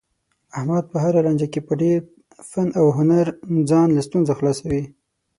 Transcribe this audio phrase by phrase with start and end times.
[0.57, 1.99] احمد په هره لانجه کې په ډېر
[2.49, 3.27] فن او هنر
[3.69, 4.83] ځان له ستونزو خلاصوي.